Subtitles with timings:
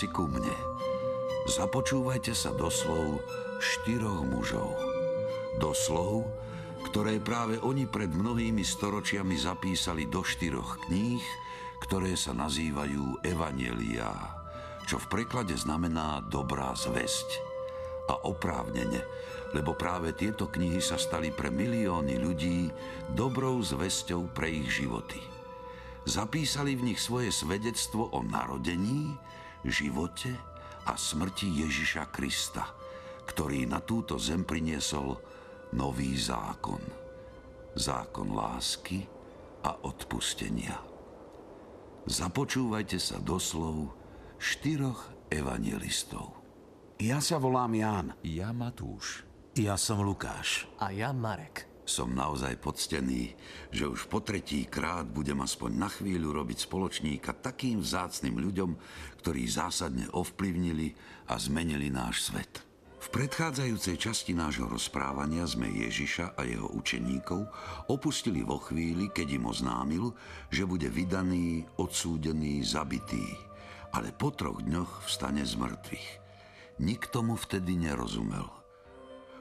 [0.00, 0.56] si ku mne.
[1.44, 3.20] Započúvajte sa do slov
[3.60, 4.72] štyroch mužov.
[5.60, 6.24] Do slov,
[6.88, 11.20] ktoré práve oni pred mnohými storočiami zapísali do štyroch kníh,
[11.84, 14.08] ktoré sa nazývajú Evanielia,
[14.88, 17.52] čo v preklade znamená dobrá zväzť.
[18.08, 19.04] A oprávnene,
[19.52, 22.72] lebo práve tieto knihy sa stali pre milióny ľudí
[23.12, 25.20] dobrou zväzťou pre ich životy.
[26.08, 29.14] Zapísali v nich svoje svedectvo o narodení,
[29.64, 30.32] živote
[30.88, 32.66] a smrti Ježiša Krista,
[33.28, 35.14] ktorý na túto zem priniesol
[35.76, 36.82] nový zákon.
[37.78, 39.06] Zákon lásky
[39.62, 40.74] a odpustenia.
[42.10, 43.94] Započúvajte sa doslov
[44.40, 46.34] štyroch evangelistov.
[46.98, 48.06] Ja sa volám Ján.
[48.26, 49.22] Ja Matúš.
[49.54, 50.66] Ja som Lukáš.
[50.82, 51.69] A ja Marek.
[51.90, 53.34] Som naozaj poctený,
[53.74, 58.78] že už po tretí krát budem aspoň na chvíľu robiť spoločníka takým vzácným ľuďom,
[59.18, 60.94] ktorí zásadne ovplyvnili
[61.26, 62.62] a zmenili náš svet.
[63.02, 67.50] V predchádzajúcej časti nášho rozprávania sme Ježiša a jeho učeníkov
[67.90, 70.14] opustili vo chvíli, keď im oznámil,
[70.46, 73.34] že bude vydaný, odsúdený, zabitý,
[73.90, 76.08] ale po troch dňoch vstane z mŕtvych.
[76.86, 78.59] Nikto mu vtedy nerozumel.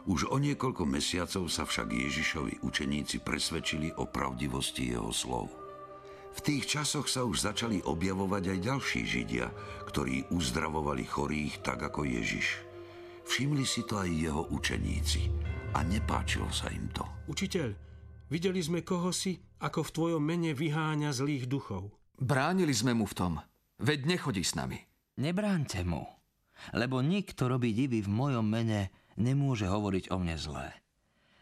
[0.08, 5.52] Už o niekoľko mesiacov sa však Ježišovi učeníci presvedčili o pravdivosti jeho slov.
[6.30, 9.52] V tých časoch sa už začali objavovať aj ďalší Židia,
[9.90, 12.64] ktorí uzdravovali chorých tak ako Ježiš.
[13.28, 15.30] Všimli si to aj jeho učeníci
[15.76, 17.04] a nepáčilo sa im to.
[17.28, 17.70] Učiteľ,
[18.32, 21.92] videli sme koho si, ako v tvojom mene vyháňa zlých duchov.
[22.18, 23.34] Bránili sme mu v tom.
[23.80, 24.80] Veď nechodí s nami.
[25.20, 26.08] Nebránte mu,
[26.72, 30.72] lebo nikto robí divy v mojom mene nemôže hovoriť o mne zlé.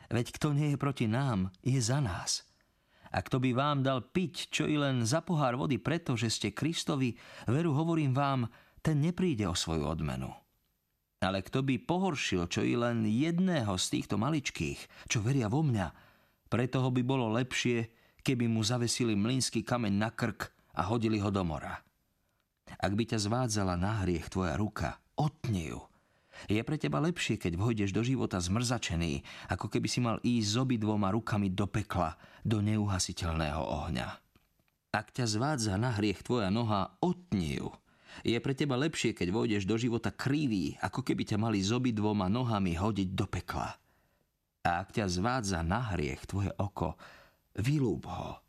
[0.09, 2.43] Veď kto nie je proti nám, je za nás.
[3.11, 7.15] A kto by vám dal piť, čo i len za pohár vody, pretože ste Kristovi,
[7.47, 8.51] veru hovorím vám,
[8.83, 10.31] ten nepríde o svoju odmenu.
[11.23, 15.87] Ale kto by pohoršil čo i len jedného z týchto maličkých, čo veria vo mňa,
[16.47, 17.89] pre toho by bolo lepšie,
[18.23, 21.79] keby mu zavesili mlínsky kameň na krk a hodili ho do mora.
[22.77, 25.81] Ak by ťa zvádzala na hriech tvoja ruka, otni ju.
[26.45, 30.55] Je pre teba lepšie, keď vojdeš do života zmrzačený, ako keby si mal ísť s
[30.61, 32.13] obidvoma rukami do pekla,
[32.45, 34.07] do neuhasiteľného ohňa.
[34.93, 37.73] Ak ťa zvádza na hriech tvoja noha, otni ju.
[38.25, 42.29] Je pre teba lepšie, keď vojdeš do života krivý, ako keby ťa mali z obidvoma
[42.29, 43.77] nohami hodiť do pekla.
[44.65, 46.97] A ak ťa zvádza na hriech tvoje oko,
[47.57, 48.41] vylúb ho.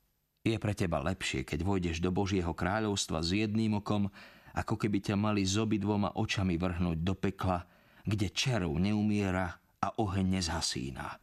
[0.47, 4.09] Je pre teba lepšie, keď vojdeš do Božieho kráľovstva s jedným okom,
[4.57, 7.69] ako keby ťa mali z obidvoma očami vrhnúť do pekla,
[8.09, 11.21] kde červ neumiera a oheň nezhasína.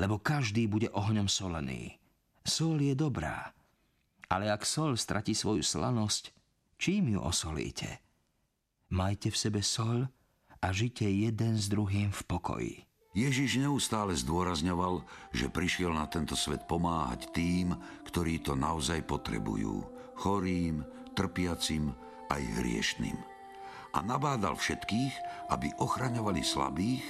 [0.00, 2.00] Lebo každý bude ohňom solený.
[2.40, 3.52] Sol je dobrá,
[4.32, 6.34] ale ak sol stratí svoju slanosť,
[6.84, 8.02] Čím ju osolíte?
[8.92, 10.04] Majte v sebe sol
[10.60, 12.76] a žite jeden s druhým v pokoji.
[13.14, 17.72] Ježiš neustále zdôrazňoval, že prišiel na tento svet pomáhať tým,
[18.10, 19.86] ktorí to naozaj potrebujú.
[20.18, 20.82] Chorým,
[21.14, 21.94] trpiacim
[22.28, 23.33] aj hriešným.
[23.94, 25.14] A nabádal všetkých,
[25.54, 27.04] aby ochraňovali slabých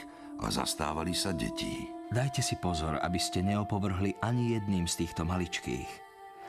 [0.45, 1.89] a zastávali sa detí.
[2.12, 6.04] Dajte si pozor, aby ste neopovrhli ani jedným z týchto maličkých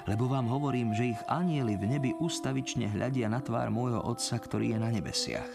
[0.06, 4.78] lebo vám hovorím, že ich anieli v nebi ustavične hľadia na tvár môjho Otca, ktorý
[4.78, 5.50] je na nebesiach.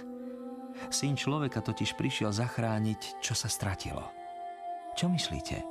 [0.91, 4.03] Syn človeka totiž prišiel zachrániť, čo sa stratilo.
[4.99, 5.63] Čo myslíte?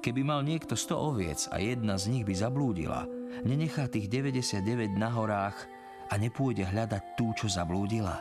[0.00, 3.04] Keby mal niekto 100 oviec a jedna z nich by zablúdila,
[3.44, 5.56] nenechá tých 99 na horách
[6.10, 8.20] a nepôjde hľadať tú, čo zablúdila?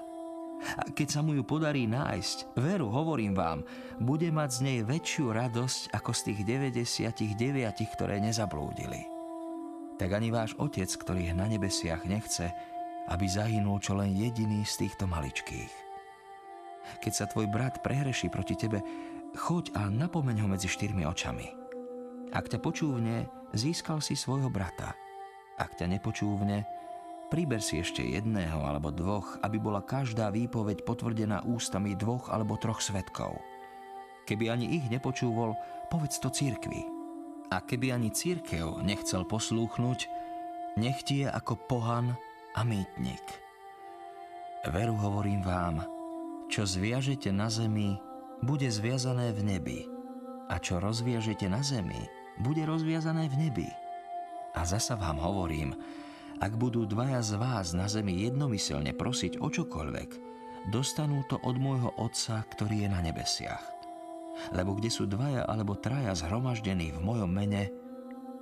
[0.64, 3.68] A keď sa mu ju podarí nájsť, veru, hovorím vám,
[4.00, 9.14] bude mať z nej väčšiu radosť ako z tých 99, ktoré nezablúdili
[10.04, 12.52] tak ani váš Otec, ktorý na nebesiach, nechce,
[13.08, 15.72] aby zahynul čo len jediný z týchto maličkých.
[17.00, 18.84] Keď sa tvoj brat prehreší proti tebe,
[19.32, 21.48] choď a napomeň ho medzi štyrmi očami.
[22.36, 24.92] Ak ťa počúvne, získal si svojho brata.
[25.56, 26.66] Ak ťa nepočúvne,
[27.34, 32.78] priber si ešte jedného alebo dvoch, aby bola každá výpoveď potvrdená ústami dvoch alebo troch
[32.78, 33.42] svetkov.
[34.30, 35.58] Keby ani ich nepočúvol,
[35.90, 36.86] povedz to církvi.
[37.50, 40.00] A keby ani církev nechcel poslúchnuť,
[40.78, 42.14] nech ti je ako pohan
[42.54, 43.26] a mýtnik.
[44.70, 45.82] Veru hovorím vám,
[46.54, 47.98] čo zviažete na zemi,
[48.46, 49.80] bude zviazané v nebi.
[50.54, 51.98] A čo rozviažete na zemi,
[52.38, 53.70] bude rozviazané v nebi.
[54.54, 55.74] A zasa vám hovorím,
[56.44, 60.10] ak budú dvaja z vás na zemi jednomyselne prosiť o čokoľvek,
[60.76, 63.74] dostanú to od môjho Otca, ktorý je na nebesiach
[64.52, 67.70] lebo kde sú dvaja alebo traja zhromaždení v mojom mene,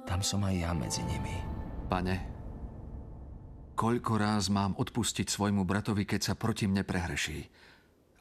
[0.07, 1.35] tam som aj ja medzi nimi.
[1.91, 2.31] Pane,
[3.71, 7.49] Koľko ráz mám odpustiť svojmu bratovi, keď sa proti mne prehreší?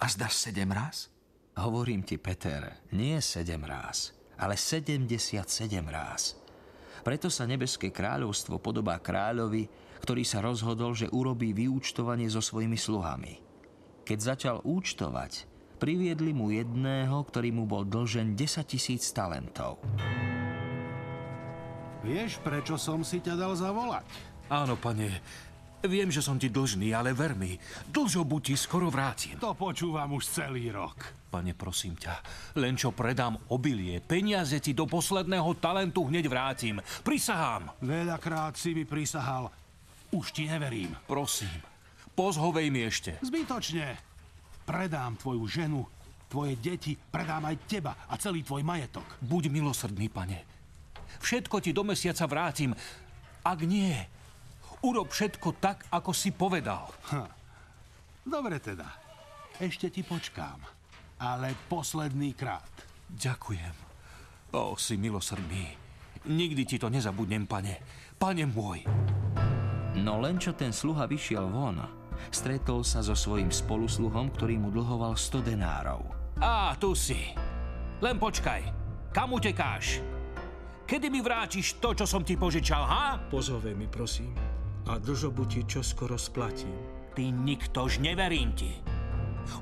[0.00, 1.12] A zdaš sedem ráz?
[1.61, 5.44] Hovorím ti, Peter, nie sedem ráz, ale 77
[5.85, 6.39] ráz.
[7.00, 9.67] Preto sa nebeské kráľovstvo podobá kráľovi,
[10.00, 13.41] ktorý sa rozhodol, že urobí vyúčtovanie so svojimi sluhami.
[14.05, 15.47] Keď začal účtovať,
[15.81, 19.81] priviedli mu jedného, ktorý mu bol dlžen 10 tisíc talentov.
[22.00, 24.08] Vieš, prečo som si ťa dal zavolať?
[24.49, 25.20] Áno, pane.
[25.81, 27.56] Viem, že som ti dlžný, ale ver mi,
[27.88, 29.41] dlžobu ti skoro vrátim.
[29.41, 31.17] To počúvam už celý rok.
[31.32, 32.21] Pane, prosím ťa,
[32.61, 36.85] len čo predám obilie, peniaze ti do posledného talentu hneď vrátim.
[37.00, 37.73] Prisahám.
[37.81, 39.49] Veľakrát si mi prisahal.
[40.12, 40.93] Už ti neverím.
[41.09, 41.65] Prosím,
[42.12, 43.17] pozhovej mi ešte.
[43.25, 43.97] Zbytočne.
[44.69, 45.81] Predám tvoju ženu,
[46.29, 49.06] tvoje deti, predám aj teba a celý tvoj majetok.
[49.25, 50.44] Buď milosrdný, pane.
[51.25, 52.76] Všetko ti do mesiaca vrátim.
[53.41, 53.97] Ak nie,
[54.85, 56.88] urob všetko tak, ako si povedal.
[58.25, 58.87] Dobre teda.
[59.61, 60.61] Ešte ti počkám.
[61.21, 62.69] Ale posledný krát.
[63.12, 63.75] Ďakujem.
[64.56, 65.77] O, si milosrdný.
[66.27, 67.81] Nikdy ti to nezabudnem, pane.
[68.17, 68.85] Pane môj.
[70.00, 71.81] No len čo ten sluha vyšiel von,
[72.33, 76.03] stretol sa so svojím spolusluhom, ktorý mu dlhoval 100 denárov.
[76.41, 77.37] Á, tu si.
[78.00, 78.62] Len počkaj.
[79.12, 80.00] Kam utekáš?
[80.87, 83.19] Kedy mi vrátiš to, čo som ti požičal, ha?
[83.29, 84.60] Pozove mi, prosím.
[84.90, 86.75] A dlžobu ti čoskoro splatím.
[87.14, 88.75] Ty niktož, neverím ti.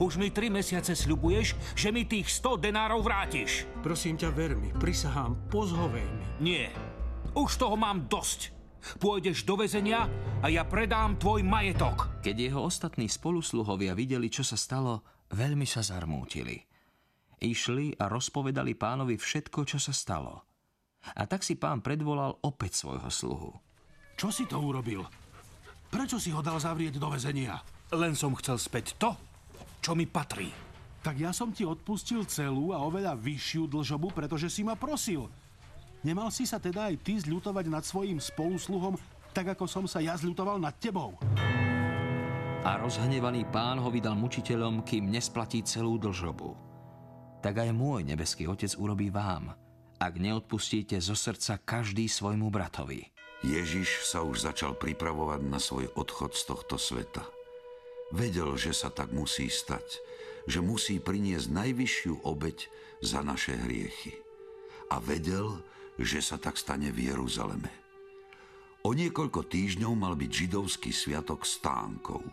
[0.01, 3.69] Už mi tri mesiace sľubuješ, že mi tých 100 denárov vrátiš.
[3.85, 6.27] Prosím ťa, ver mi, prisahám, pozhovej mi.
[6.41, 6.73] Nie.
[7.37, 8.57] Už toho mám dosť.
[8.97, 10.09] Pôjdeš do väzenia
[10.41, 12.25] a ja predám tvoj majetok.
[12.25, 15.05] Keď jeho ostatní spolusluhovia videli, čo sa stalo,
[15.37, 16.57] veľmi sa zarmútili.
[17.37, 20.49] Išli a rozpovedali pánovi všetko, čo sa stalo.
[21.21, 23.68] A tak si pán predvolal opäť svojho sluhu.
[24.19, 25.07] Čo si to urobil?
[25.87, 27.63] Prečo si ho dal zavrieť do väzenia?
[27.95, 29.15] Len som chcel späť to,
[29.79, 30.51] čo mi patrí.
[31.07, 35.31] Tak ja som ti odpustil celú a oveľa vyššiu dlžobu, pretože si ma prosil.
[36.03, 38.99] Nemal si sa teda aj ty zľutovať nad svojim spolusluhom,
[39.31, 41.15] tak ako som sa ja zľutoval nad tebou.
[42.67, 46.59] A rozhnevaný pán ho vydal mučiteľom, kým nesplatí celú dlžobu.
[47.39, 49.55] Tak aj môj nebeský otec urobí vám,
[50.03, 53.18] ak neodpustíte zo srdca každý svojmu bratovi.
[53.39, 57.23] Ježiš sa už začal pripravovať na svoj odchod z tohto sveta.
[58.11, 60.03] Vedel, že sa tak musí stať,
[60.51, 62.67] že musí priniesť najvyššiu obeď
[62.99, 64.19] za naše hriechy.
[64.91, 65.63] A vedel,
[66.01, 67.71] že sa tak stane v Jeruzaleme.
[68.83, 72.27] O niekoľko týždňov mal byť židovský sviatok stánkov.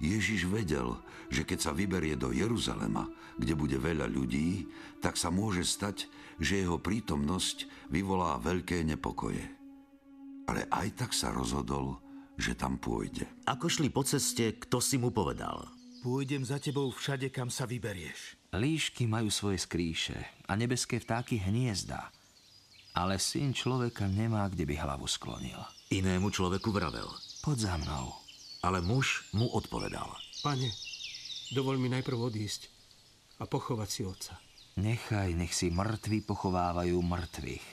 [0.00, 0.96] Ježiš vedel,
[1.28, 4.66] že keď sa vyberie do Jeruzalema, kde bude veľa ľudí,
[4.98, 6.08] tak sa môže stať,
[6.40, 9.59] že jeho prítomnosť vyvolá veľké nepokoje.
[10.50, 12.02] Ale aj tak sa rozhodol,
[12.34, 13.22] že tam pôjde.
[13.46, 15.62] Ako šli po ceste, kto si mu povedal?
[16.02, 18.50] Pôjdem za tebou všade, kam sa vyberieš.
[18.50, 20.18] Líšky majú svoje skríše
[20.50, 22.10] a nebeské vtáky hniezda.
[22.98, 25.62] Ale syn človeka nemá, kde by hlavu sklonil.
[25.94, 27.06] Inému človeku vravel.
[27.46, 28.10] Poď za mnou.
[28.66, 30.10] Ale muž mu odpovedal.
[30.42, 30.66] Pane,
[31.54, 32.66] dovol mi najprv odísť
[33.38, 34.34] a pochovať si otca.
[34.82, 37.66] Nechaj, nech si mŕtvi pochovávajú mŕtvych.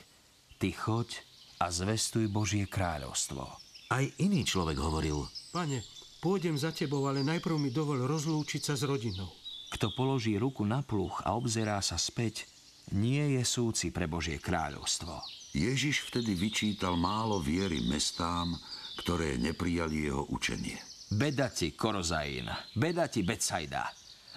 [0.62, 1.27] Ty choď
[1.58, 3.42] a zvestuj Božie kráľovstvo.
[3.90, 5.26] Aj iný človek hovoril.
[5.50, 5.82] Pane,
[6.22, 9.32] pôjdem za tebou, ale najprv mi dovol rozlúčiť sa s rodinou.
[9.68, 12.48] Kto položí ruku na pluch a obzerá sa späť,
[12.96, 15.20] nie je súci pre Božie kráľovstvo.
[15.52, 18.56] Ježiš vtedy vyčítal málo viery mestám,
[19.00, 20.76] ktoré neprijali jeho učenie.
[21.08, 23.88] Beda ti, Korozaín, beda ti, Betsaida.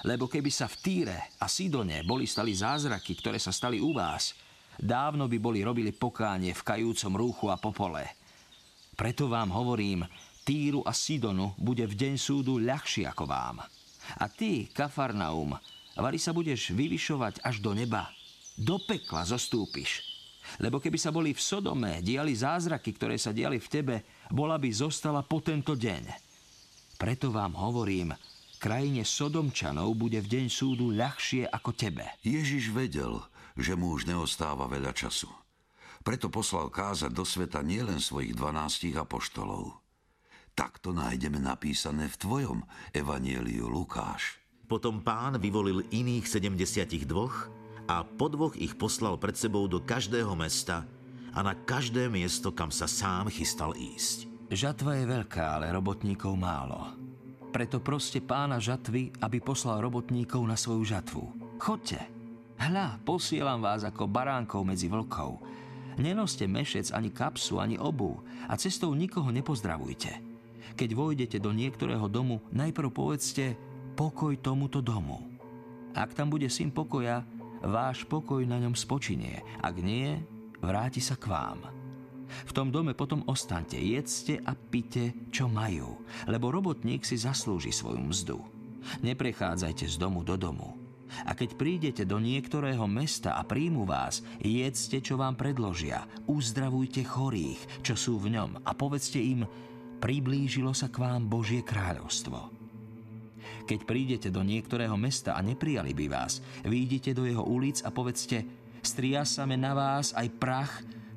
[0.08, 4.34] Lebo keby sa v Týre a Sidone boli stali zázraky, ktoré sa stali u vás,
[4.80, 8.08] dávno by boli robili pokánie v kajúcom rúchu a popole.
[8.96, 10.06] Preto vám hovorím,
[10.42, 13.62] Týru a Sidonu bude v deň súdu ľahší ako vám.
[14.18, 15.54] A ty, Kafarnaum,
[15.96, 18.10] vari sa budeš vyvyšovať až do neba.
[18.58, 20.02] Do pekla zostúpiš.
[20.58, 23.96] Lebo keby sa boli v Sodome diali zázraky, ktoré sa diali v tebe,
[24.34, 26.04] bola by zostala po tento deň.
[26.98, 28.12] Preto vám hovorím,
[28.58, 32.06] krajine Sodomčanov bude v deň súdu ľahšie ako tebe.
[32.26, 33.22] Ježiš vedel,
[33.56, 35.30] že mu už neostáva veľa času.
[36.02, 39.78] Preto poslal kázať do sveta nielen svojich dvanástich apoštolov.
[40.52, 42.60] Takto nájdeme napísané v tvojom
[42.92, 44.42] evanieliu Lukáš.
[44.68, 47.08] Potom pán vyvolil iných 72
[47.88, 50.84] a po dvoch ich poslal pred sebou do každého mesta
[51.32, 54.28] a na každé miesto, kam sa sám chystal ísť.
[54.52, 56.92] Žatva je veľká, ale robotníkov málo.
[57.56, 61.24] Preto proste pána žatvy, aby poslal robotníkov na svoju žatvu.
[61.56, 62.11] Chodte.
[62.62, 65.42] Hľa, posielam vás ako baránkov medzi vlkov.
[65.98, 70.22] Nenoste mešec ani kapsu, ani obu a cestou nikoho nepozdravujte.
[70.78, 73.58] Keď vojdete do niektorého domu, najprv povedzte
[73.98, 75.26] pokoj tomuto domu.
[75.98, 77.26] Ak tam bude syn pokoja,
[77.66, 79.42] váš pokoj na ňom spočinie.
[79.58, 80.22] Ak nie,
[80.62, 81.66] vráti sa k vám.
[82.46, 85.98] V tom dome potom ostaňte, jedzte a pite, čo majú,
[86.30, 88.38] lebo robotník si zaslúži svoju mzdu.
[89.02, 90.81] Neprechádzajte z domu do domu.
[91.28, 97.84] A keď prídete do niektorého mesta a príjmu vás, jedzte, čo vám predložia, uzdravujte chorých,
[97.86, 99.46] čo sú v ňom a povedzte im,
[100.02, 102.50] priblížilo sa k vám Božie kráľovstvo.
[103.70, 108.44] Keď prídete do niektorého mesta a neprijali by vás, výjdite do jeho ulic a povedzte,
[108.82, 110.74] striasame na vás aj prach,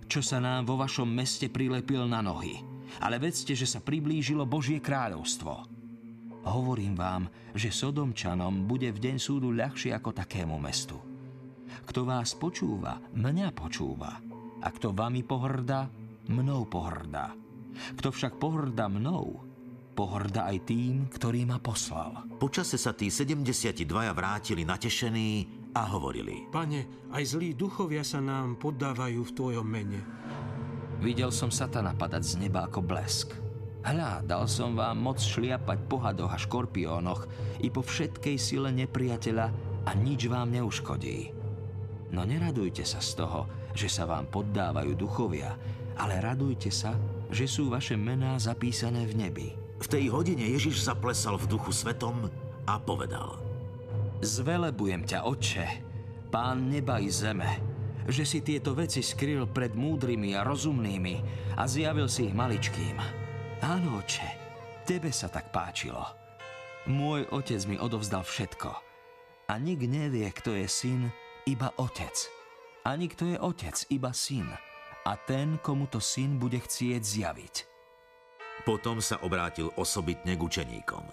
[0.06, 2.60] čo sa nám vo vašom meste prilepil na nohy.
[3.02, 5.73] Ale vedzte, že sa priblížilo Božie kráľovstvo.
[6.44, 11.00] Hovorím vám, že Sodomčanom bude v deň súdu ľahšie ako takému mestu.
[11.88, 14.20] Kto vás počúva, mňa počúva.
[14.60, 15.88] A kto vami pohrdá,
[16.28, 17.32] mnou pohrdá.
[17.96, 19.40] Kto však pohrdá mnou,
[19.96, 22.28] pohrda aj tým, ktorý ma poslal.
[22.36, 25.30] Počase sa tí 72 vrátili natešení
[25.74, 26.50] a hovorili.
[26.52, 30.00] Pane, aj zlí duchovia sa nám poddávajú v Tvojom mene.
[31.00, 33.43] Videl som satana padať z neba ako blesk.
[33.84, 37.28] Hľa, dal som vám moc šliapať po hadoch a škorpiónoch
[37.60, 39.46] i po všetkej sile nepriateľa
[39.84, 41.36] a nič vám neuškodí.
[42.08, 43.44] No neradujte sa z toho,
[43.76, 45.52] že sa vám poddávajú duchovia,
[46.00, 46.96] ale radujte sa,
[47.28, 49.48] že sú vaše mená zapísané v nebi.
[49.84, 52.32] V tej hodine Ježiš zaplesal v duchu svetom
[52.64, 53.36] a povedal.
[54.24, 55.66] Zvelebujem ťa, Otče,
[56.32, 57.62] Pán neba i zeme,
[58.10, 61.14] že si tieto veci skryl pred múdrymi a rozumnými
[61.54, 63.23] a zjavil si ich maličkým.
[63.64, 64.28] Áno, Otče,
[64.84, 66.04] tebe sa tak páčilo.
[66.84, 68.68] Môj otec mi odovzdal všetko.
[69.48, 71.08] A nik nevie, kto je syn,
[71.48, 72.12] iba otec.
[72.84, 74.52] Ani kto je otec, iba syn.
[75.08, 77.54] A ten, komu to syn bude chcieť zjaviť.
[78.68, 81.04] Potom sa obrátil osobitne k učeníkom.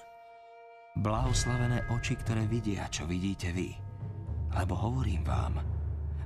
[0.99, 3.71] Blahoslavené oči, ktoré vidia, čo vidíte vy.
[4.59, 5.55] Lebo hovorím vám,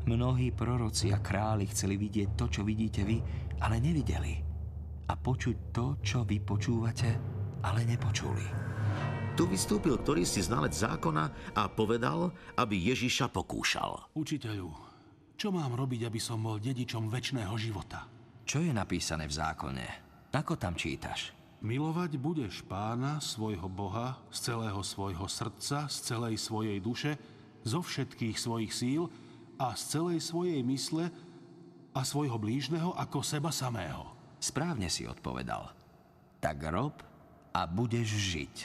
[0.10, 3.22] mnohí proroci a králi chceli vidieť to, čo vidíte vy,
[3.62, 4.45] ale nevideli.
[5.06, 7.10] A počuť to, čo vy počúvate,
[7.62, 8.46] ale nepočuli.
[9.36, 14.16] Tu vystúpil ktorý si znalec zákona a povedal, aby Ježiša pokúšal.
[14.16, 14.72] Učiteľu,
[15.36, 18.08] čo mám robiť, aby som bol dedičom väčšného života?
[18.48, 19.86] Čo je napísané v zákone?
[20.32, 21.36] Ako tam čítaš?
[21.60, 27.20] Milovať budeš pána, svojho Boha, z celého svojho srdca, z celej svojej duše,
[27.68, 29.12] zo všetkých svojich síl
[29.60, 31.12] a z celej svojej mysle
[31.92, 34.15] a svojho blížneho ako seba samého.
[34.46, 35.74] Správne si odpovedal.
[36.38, 37.02] Tak rob
[37.50, 38.56] a budeš žiť.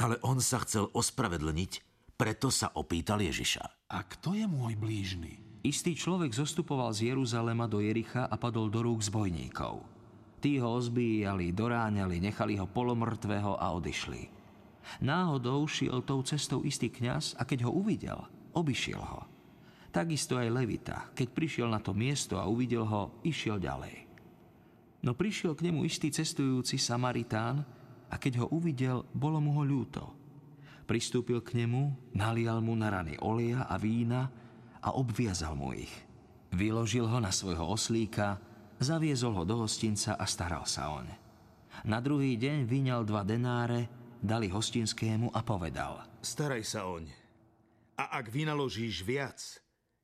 [0.00, 1.84] Ale on sa chcel ospravedlniť,
[2.16, 3.92] preto sa opýtal Ježiša.
[3.92, 5.44] A kto je môj blížny?
[5.60, 9.84] Istý človek zostupoval z Jeruzalema do Jericha a padol do rúk zbojníkov.
[10.40, 14.32] Tí ho ozbíjali, doráňali, nechali ho polomrtvého a odišli.
[15.04, 18.24] Náhodou šiel tou cestou istý kňaz a keď ho uvidel,
[18.56, 19.28] obišiel ho.
[19.92, 24.09] Takisto aj Levita, keď prišiel na to miesto a uvidel ho, išiel ďalej.
[25.00, 27.64] No prišiel k nemu istý cestujúci Samaritán
[28.10, 30.12] a keď ho uvidel, bolo mu ho ľúto.
[30.84, 34.28] Pristúpil k nemu, nalial mu na rany oleja a vína
[34.82, 35.92] a obviazal mu ich.
[36.50, 38.42] Vyložil ho na svojho oslíka
[38.80, 41.04] Zaviezol ho do hostinca a staral sa oň.
[41.84, 43.92] Na druhý deň vyňal dva denáre,
[44.24, 46.00] dali hostinskému a povedal.
[46.24, 47.12] Staraj sa oň.
[48.00, 49.36] A ak vynaložíš viac,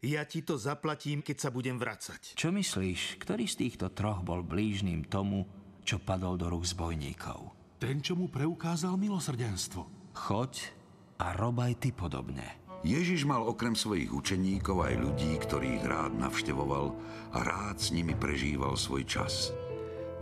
[0.07, 2.39] ja ti to zaplatím, keď sa budem vracať.
[2.39, 5.43] Čo myslíš, ktorý z týchto troch bol blížným tomu,
[5.83, 7.51] čo padol do rúk zbojníkov?
[7.83, 10.15] Ten, čo mu preukázal milosrdenstvo.
[10.15, 10.73] Choď
[11.21, 12.63] a rob aj ty podobne.
[12.87, 16.87] Ježiš mal okrem svojich učeníkov aj ľudí, ktorých rád navštevoval
[17.35, 19.51] a rád s nimi prežíval svoj čas.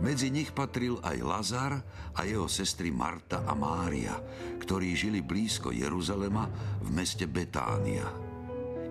[0.01, 1.73] Medzi nich patril aj Lazar
[2.17, 4.19] a jeho sestry Marta a Mária,
[4.59, 6.51] ktorí žili blízko Jeruzalema
[6.83, 8.34] v meste Betánia.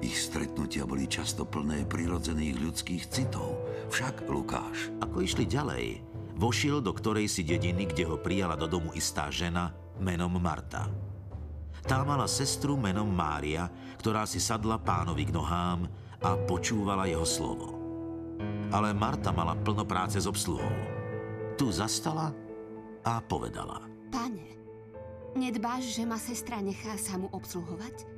[0.04, 3.56] Ich stretnutia boli často plné prirodzených ľudských citov.
[3.88, 4.92] Však Lukáš.
[5.00, 6.04] Ako išli ďalej,
[6.36, 10.92] vošiel do ktorej si dediny, kde ho prijala do domu istá žena menom Marta.
[11.88, 15.88] Tá mala sestru menom Mária, ktorá si sadla pánovi k nohám
[16.20, 17.80] a počúvala jeho slovo.
[18.76, 20.72] Ale Marta mala plno práce s obsluhou.
[21.56, 22.28] Tu zastala
[23.00, 23.80] a povedala.
[24.12, 24.52] Pane,
[25.32, 28.13] nedbáš, že ma sestra nechá sa mu obsluhovať?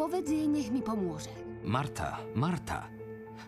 [0.00, 1.28] Povedz jej, nech mi pomôže.
[1.60, 2.88] Marta, Marta,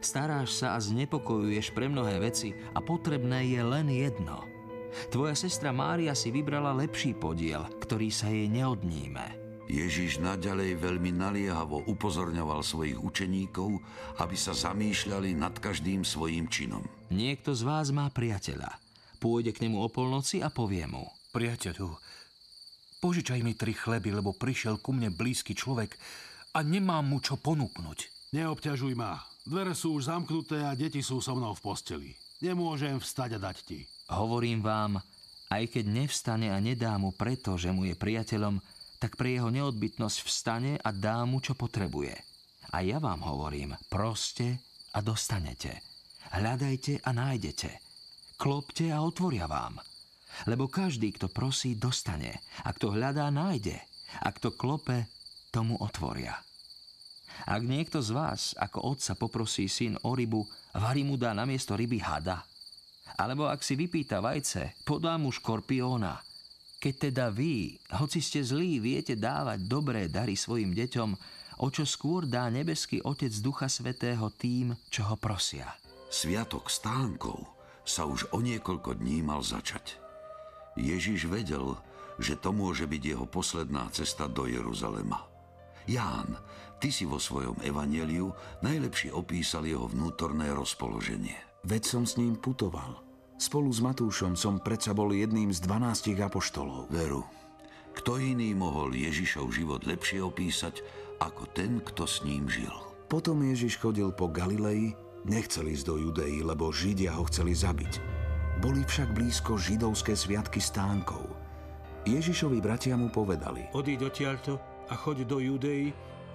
[0.04, 4.44] staráš sa a znepokojuješ pre mnohé veci a potrebné je len jedno–
[5.08, 9.40] Tvoja sestra Mária si vybrala lepší podiel, ktorý sa jej neodníme.
[9.72, 13.80] Ježiš naďalej veľmi naliehavo upozorňoval svojich učeníkov,
[14.20, 16.84] aby sa zamýšľali nad každým svojím činom.
[17.08, 18.68] Niekto z vás má priateľa.
[19.16, 21.08] Pôjde k nemu o polnoci a povie mu.
[21.32, 21.88] Priateľu,
[23.00, 25.96] požičaj mi tri chleby, lebo prišiel ku mne blízky človek
[26.52, 28.30] a nemám mu čo ponúknuť.
[28.36, 29.20] Neobťažuj ma.
[29.42, 32.10] Dvere sú už zamknuté a deti sú so mnou v posteli.
[32.44, 33.78] Nemôžem vstať a dať ti.
[34.12, 35.00] Hovorím vám,
[35.52, 38.60] aj keď nevstane a nedá mu preto, že mu je priateľom,
[39.02, 42.14] tak pre jeho neodbytnosť vstane a dá mu, čo potrebuje.
[42.72, 44.62] A ja vám hovorím, proste
[44.94, 45.82] a dostanete.
[46.32, 47.70] Hľadajte a nájdete.
[48.40, 49.76] Klopte a otvoria vám.
[50.48, 52.40] Lebo každý, kto prosí, dostane.
[52.64, 53.76] A kto hľadá, nájde.
[54.24, 55.04] A kto klope,
[55.52, 56.40] tomu otvoria.
[57.44, 60.40] Ak niekto z vás ako otca poprosí syn o rybu,
[60.78, 62.40] varí mu dá namiesto ryby hada.
[63.20, 66.16] Alebo ak si vypýta vajce, podá mu škorpióna.
[66.82, 71.10] Keď teda vy, hoci ste zlí, viete dávať dobré dary svojim deťom,
[71.62, 75.70] o čo skôr dá nebeský Otec Ducha Svetého tým, čo ho prosia.
[76.10, 77.46] Sviatok stánkov
[77.86, 79.98] sa už o niekoľko dní mal začať.
[80.74, 81.78] Ježiš vedel,
[82.18, 85.31] že to môže byť jeho posledná cesta do Jeruzalema.
[85.86, 86.38] Ján,
[86.78, 88.30] ty si vo svojom evaneliu
[88.62, 91.38] najlepšie opísal jeho vnútorné rozpoloženie.
[91.66, 93.02] Veď som s ním putoval.
[93.38, 96.90] Spolu s Matúšom som predsa bol jedným z dvanástich apoštolov.
[96.94, 97.26] Veru,
[97.98, 100.82] kto iný mohol Ježišov život lepšie opísať,
[101.18, 102.72] ako ten, kto s ním žil.
[103.10, 108.02] Potom Ježiš chodil po Galilei, Nechcel ísť do Judei, lebo Židia ho chceli zabiť.
[108.58, 111.22] Boli však blízko židovské sviatky stánkov.
[112.02, 113.70] Ježišovi bratia mu povedali.
[113.70, 115.88] Odíď odtiaľto a choď do Judei,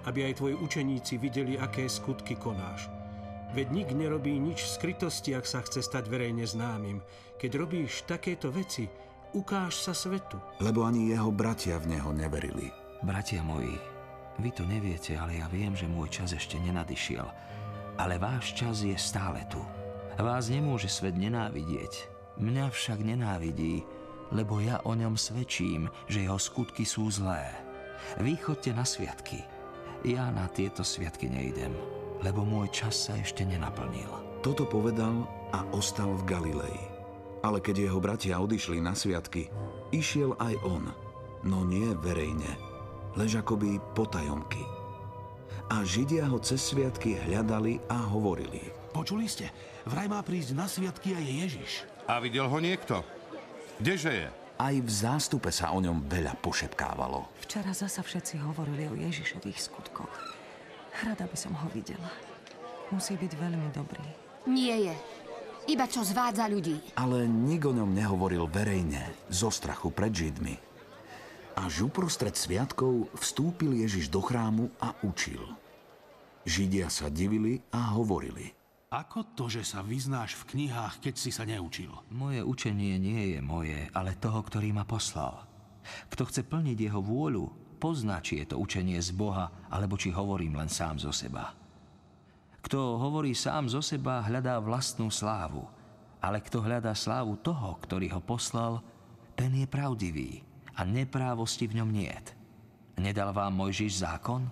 [0.10, 2.90] aby aj tvoji učeníci videli, aké skutky konáš.
[3.54, 7.06] Veď nik nerobí nič v skrytosti, ak sa chce stať verejne známym.
[7.38, 8.90] Keď robíš takéto veci,
[9.38, 10.42] ukáž sa svetu.
[10.58, 12.74] Lebo ani jeho bratia v neho neverili.
[13.06, 13.78] Bratia moji,
[14.42, 17.30] vy to neviete, ale ja viem, že môj čas ešte nenadišiel
[17.98, 19.60] ale váš čas je stále tu.
[20.18, 22.10] Vás nemôže svet nenávidieť,
[22.42, 23.86] mňa však nenávidí,
[24.34, 27.54] lebo ja o ňom svedčím, že jeho skutky sú zlé.
[28.22, 29.44] Vy chodte na sviatky.
[30.06, 31.74] Ja na tieto sviatky nejdem,
[32.22, 34.42] lebo môj čas sa ešte nenaplnil.
[34.46, 36.80] Toto povedal a ostal v Galilei.
[37.42, 39.50] Ale keď jeho bratia odišli na sviatky,
[39.94, 40.90] išiel aj on,
[41.46, 42.50] no nie verejne,
[43.18, 44.78] lež akoby potajomky
[45.68, 48.72] a Židia ho cez sviatky hľadali a hovorili.
[48.96, 49.52] Počuli ste?
[49.88, 51.72] Vraj má prísť na sviatky aj Ježiš.
[52.08, 53.04] A videl ho niekto?
[53.84, 54.30] Kdeže je?
[54.58, 57.30] Aj v zástupe sa o ňom veľa pošepkávalo.
[57.46, 60.10] Včera zasa všetci hovorili o Ježišových skutkoch.
[61.06, 62.10] Rada by som ho videla.
[62.90, 64.02] Musí byť veľmi dobrý.
[64.50, 64.96] Nie je.
[65.70, 66.98] Iba čo zvádza ľudí.
[66.98, 70.58] Ale nik o ňom nehovoril verejne, zo strachu pred Židmi.
[71.54, 75.42] Až uprostred sviatkov vstúpil Ježiš do chrámu a učil.
[76.48, 78.58] Židia sa divili a hovorili.
[78.88, 81.92] Ako to, že sa vyznáš v knihách, keď si sa neučil?
[82.08, 85.44] Moje učenie nie je moje, ale toho, ktorý ma poslal.
[86.08, 87.52] Kto chce plniť jeho vôľu,
[87.84, 91.52] pozná, či je to učenie z Boha, alebo či hovorím len sám zo seba.
[92.64, 95.68] Kto hovorí sám zo seba, hľadá vlastnú slávu.
[96.24, 98.80] Ale kto hľadá slávu toho, ktorý ho poslal,
[99.36, 100.48] ten je pravdivý
[100.80, 102.32] a neprávosti v ňom niet.
[102.96, 104.48] Nedal vám Mojžiš zákon?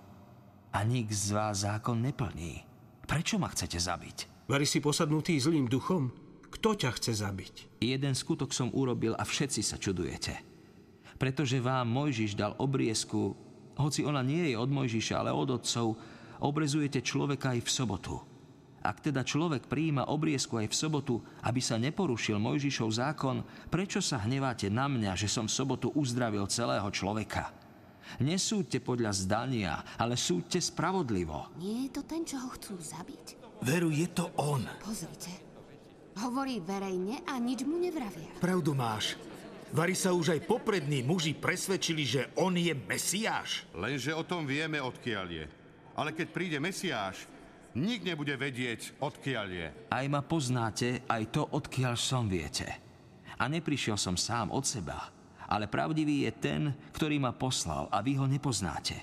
[0.76, 2.65] A nik z vás zákon neplní.
[3.06, 4.50] Prečo ma chcete zabiť?
[4.50, 6.10] Vari si posadnutý zlým duchom?
[6.50, 7.54] Kto ťa chce zabiť?
[7.78, 10.34] Jeden skutok som urobil a všetci sa čudujete.
[11.14, 13.38] Pretože vám Mojžiš dal obriezku,
[13.78, 15.94] hoci ona nie je od Mojžiša, ale od otcov,
[16.42, 18.14] obrezujete človeka aj v sobotu.
[18.86, 24.22] Ak teda človek prijíma obriezku aj v sobotu, aby sa neporušil Mojžišov zákon, prečo sa
[24.22, 27.65] hneváte na mňa, že som v sobotu uzdravil celého človeka?
[28.22, 31.52] Nesúďte podľa zdania, ale súďte spravodlivo.
[31.60, 33.26] Nie je to ten, čo ho chcú zabiť?
[33.64, 34.64] Veru, je to on.
[34.80, 35.32] Pozrite.
[36.16, 38.40] Hovorí verejne a nič mu nevravia.
[38.40, 39.20] Pravdu máš.
[39.74, 43.68] Vari sa už aj poprední muži presvedčili, že on je Mesiáš.
[43.76, 45.44] Lenže o tom vieme, odkiaľ je.
[45.96, 47.28] Ale keď príde Mesiáš,
[47.76, 49.68] Nik nebude vedieť, odkiaľ je.
[49.92, 52.64] Aj ma poznáte, aj to, odkiaľ som viete.
[53.36, 55.12] A neprišiel som sám od seba,
[55.46, 59.02] ale pravdivý je ten, ktorý ma poslal a vy ho nepoznáte.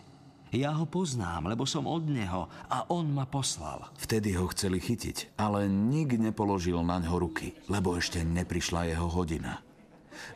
[0.53, 3.89] Ja ho poznám, lebo som od neho a on ma poslal.
[3.97, 9.65] Vtedy ho chceli chytiť, ale nik nepoložil na ňo ruky, lebo ešte neprišla jeho hodina.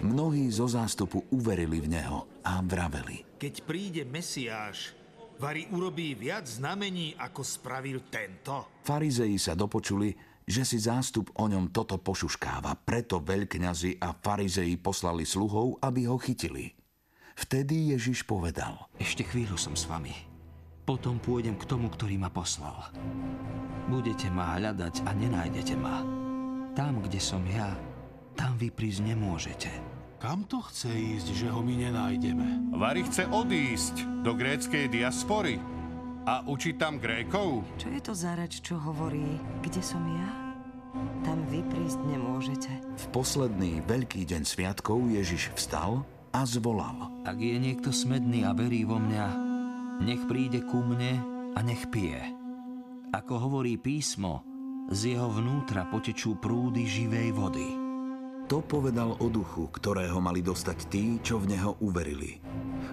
[0.02, 3.38] Mnohí zo zástupu uverili v neho a vraveli.
[3.38, 4.98] Keď príde Mesiáš,
[5.38, 8.82] Vari urobí viac znamení, ako spravil tento?
[8.82, 10.10] Farizei sa dopočuli,
[10.48, 16.16] že si zástup o ňom toto pošuškáva, preto veľkňazi a farizei poslali sluhov, aby ho
[16.16, 16.72] chytili.
[17.38, 18.88] Vtedy Ježiš povedal.
[18.98, 20.16] Ešte chvíľu som s vami.
[20.88, 22.90] Potom pôjdem k tomu, ktorý ma poslal.
[23.92, 26.02] Budete ma hľadať a nenájdete ma.
[26.74, 27.76] Tam, kde som ja,
[28.40, 29.72] tam vy prísť nemôžete.
[30.18, 32.74] Kam to chce ísť, že ho my nenájdeme?
[32.74, 35.77] Vary chce odísť do gréckej diaspory
[36.28, 37.64] a učiť tam Grékov.
[37.80, 39.40] Čo je to za reč, čo hovorí?
[39.64, 40.30] Kde som ja?
[41.24, 42.72] Tam vy prísť nemôžete.
[43.00, 46.04] V posledný veľký deň sviatkov Ježiš vstal
[46.36, 47.24] a zvolal.
[47.24, 49.28] Ak je niekto smedný a verí vo mňa,
[50.04, 51.24] nech príde ku mne
[51.56, 52.20] a nech pije.
[53.16, 54.44] Ako hovorí písmo,
[54.92, 57.87] z jeho vnútra potečú prúdy živej vody.
[58.48, 62.40] To povedal o duchu, ktorého mali dostať tí, čo v neho uverili.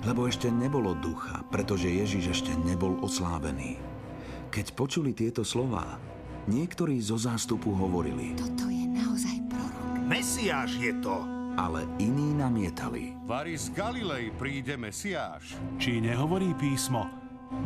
[0.03, 3.79] Lebo ešte nebolo ducha, pretože Ježiš ešte nebol oslávený.
[4.51, 6.03] Keď počuli tieto slová,
[6.51, 9.95] niektorí zo zástupu hovorili, Toto je naozaj prorok.
[10.05, 11.23] Mesiáš je to.
[11.55, 13.15] ale iní namietali.
[13.23, 15.55] Vary z Galilei príde Mesiáš.
[15.79, 17.07] Či nehovorí písmo?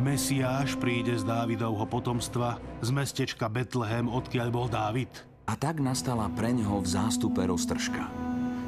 [0.05, 5.09] Mesiáš príde z Dávidovho potomstva, z mestečka Betlehem, odkiaľ bol Dávid.
[5.49, 8.05] A tak nastala preňho v zástupe roztržka.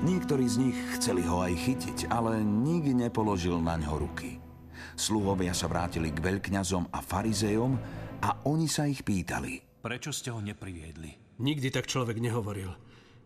[0.02, 4.42] Niektorí z nich chceli ho aj chytiť, ale nik nepoložil na ňo ruky.
[4.98, 7.78] Sluhovia sa vrátili k veľkňazom a farizejom
[8.26, 9.62] a oni sa ich pýtali.
[9.86, 11.38] Prečo ste ho nepriviedli?
[11.38, 12.74] Nikdy tak človek nehovoril.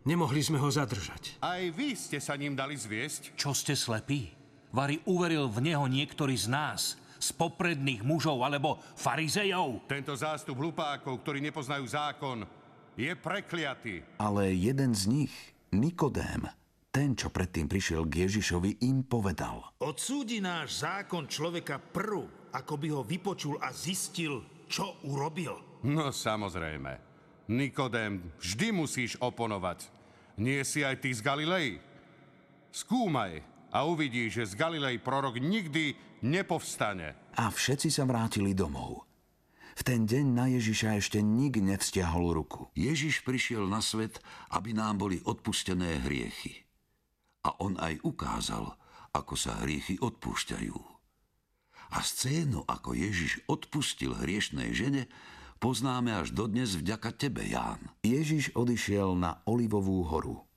[0.03, 1.39] Nemohli sme ho zadržať.
[1.39, 3.39] Aj vy ste sa ním dali zviesť?
[3.39, 4.35] Čo ste slepí?
[4.75, 9.87] Vary uveril v neho niektorý z nás, z popredných mužov alebo farizejov.
[9.87, 12.43] Tento zástup hlupákov, ktorí nepoznajú zákon,
[12.95, 14.03] je prekliatý.
[14.19, 15.33] Ale jeden z nich,
[15.75, 16.47] Nikodém,
[16.95, 19.75] ten, čo predtým prišiel k Ježišovi, im povedal.
[19.83, 24.39] Odsúdi náš zákon človeka prv, ako by ho vypočul a zistil,
[24.71, 25.83] čo urobil.
[25.83, 26.97] No samozrejme.
[27.51, 29.91] Nikodém, vždy musíš oponovať.
[30.41, 31.77] Nie si aj ty z Galilei?
[32.73, 35.93] Skúmaj a uvidíš, že z Galilei prorok nikdy
[36.25, 37.35] nepovstane.
[37.37, 39.04] A všetci sa vrátili domov.
[39.75, 42.71] V ten deň na Ježiša ešte nik nevzťahol ruku.
[42.79, 46.63] Ježiš prišiel na svet, aby nám boli odpustené hriechy.
[47.43, 48.71] A on aj ukázal,
[49.11, 50.95] ako sa hriechy odpúšťajú.
[51.91, 55.11] A scénu, ako Ježiš odpustil hriešnej žene,
[55.59, 57.91] poznáme až dodnes vďaka tebe, Ján.
[58.01, 60.47] Ježiš odišiel na Olivovú horu.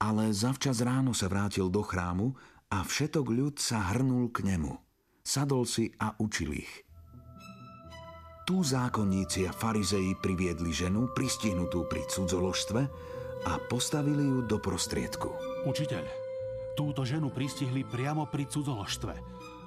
[0.00, 2.34] Ale zavčas ráno sa vrátil do chrámu
[2.72, 4.74] a všetok ľud sa hrnul k nemu.
[5.22, 6.72] Sadol si a učil ich.
[8.52, 12.80] Tu zákonníci a farizeji priviedli ženu pristihnutú pri cudzoložstve
[13.48, 15.32] a postavili ju do prostriedku.
[15.64, 16.04] Učiteľ,
[16.76, 19.16] túto ženu pristihli priamo pri cudzoložstve.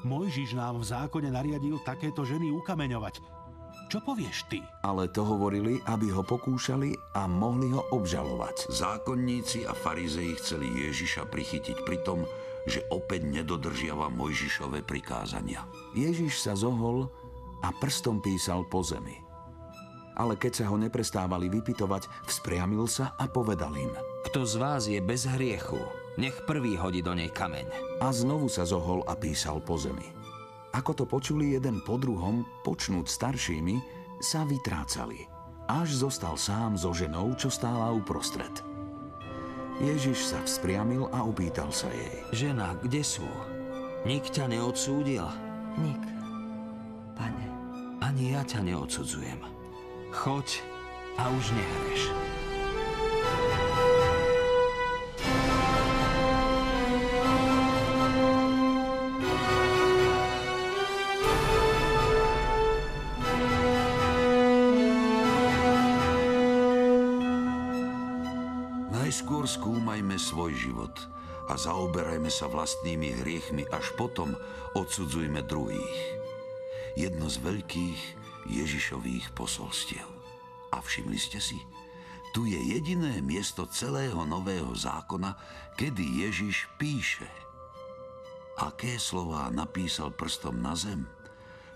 [0.05, 3.25] Mojžiš nám v zákone nariadil takéto ženy ukameňovať.
[3.89, 4.61] Čo povieš ty?
[4.85, 8.69] Ale to hovorili, aby ho pokúšali a mohli ho obžalovať.
[8.69, 12.29] Zákonníci a farizeji chceli Ježiša prichytiť pri tom,
[12.69, 15.65] že opäť nedodržiava Mojžišové prikázania.
[15.97, 17.09] Ježiš sa zohol
[17.65, 19.17] a prstom písal po zemi.
[20.15, 23.91] Ale keď sa ho neprestávali vypitovať, vzpriamil sa a povedal im.
[24.29, 25.81] Kto z vás je bez hriechu,
[26.15, 27.99] nech prvý hodí do nej kameň.
[27.99, 30.07] A znovu sa zohol a písal po zemi.
[30.71, 33.75] Ako to počuli jeden po druhom, počnúť staršími,
[34.23, 35.27] sa vytrácali.
[35.67, 38.53] Až zostal sám so ženou, čo stála uprostred.
[39.83, 42.23] Ježiš sa vzpriamil a opýtal sa jej.
[42.31, 43.27] Žena, kde sú?
[44.07, 45.27] Nik ťa neodsúdil?
[45.75, 46.03] Nik.
[47.19, 47.44] Pane.
[48.05, 49.41] Ani ja ťa neodsudzujem.
[50.13, 50.61] Choď
[51.17, 52.01] a už nehreš.
[68.93, 70.93] Najskôr skúmajme svoj život
[71.49, 74.37] a zaoberajme sa vlastnými hriechmi, až potom
[74.77, 76.24] odsudzujme druhých.
[76.95, 78.01] Jedno z veľkých
[78.47, 80.07] Ježišových posolstiev.
[80.71, 81.59] A všimli ste si,
[82.31, 85.35] tu je jediné miesto celého nového zákona,
[85.79, 87.27] kedy Ježiš píše.
[88.59, 91.03] Aké slová napísal prstom na zem,